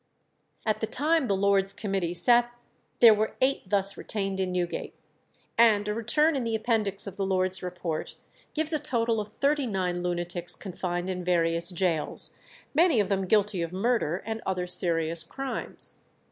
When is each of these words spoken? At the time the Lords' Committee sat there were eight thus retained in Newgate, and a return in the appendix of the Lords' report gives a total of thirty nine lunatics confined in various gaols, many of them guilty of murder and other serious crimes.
At 0.65 0.79
the 0.79 0.87
time 0.87 1.27
the 1.27 1.35
Lords' 1.35 1.73
Committee 1.73 2.15
sat 2.15 2.51
there 3.01 3.13
were 3.13 3.35
eight 3.39 3.69
thus 3.69 3.95
retained 3.95 4.39
in 4.39 4.51
Newgate, 4.51 4.95
and 5.59 5.87
a 5.87 5.93
return 5.93 6.35
in 6.35 6.43
the 6.43 6.55
appendix 6.55 7.05
of 7.05 7.17
the 7.17 7.23
Lords' 7.23 7.61
report 7.61 8.15
gives 8.55 8.73
a 8.73 8.79
total 8.79 9.19
of 9.21 9.33
thirty 9.33 9.67
nine 9.67 10.01
lunatics 10.01 10.55
confined 10.55 11.07
in 11.07 11.23
various 11.23 11.71
gaols, 11.71 12.35
many 12.73 12.99
of 12.99 13.09
them 13.09 13.27
guilty 13.27 13.61
of 13.61 13.71
murder 13.71 14.23
and 14.25 14.41
other 14.43 14.65
serious 14.65 15.21
crimes. 15.21 15.99